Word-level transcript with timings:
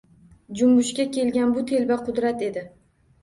Junbushga 0.61 1.03
kelgan 1.17 1.53
bu 1.57 1.63
telba 1.73 1.97
qudrat 2.07 2.41
edi. 2.47 2.65